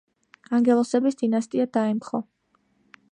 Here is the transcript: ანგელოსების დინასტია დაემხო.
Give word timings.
ანგელოსების 0.59 1.19
დინასტია 1.19 1.69
დაემხო. 1.79 2.25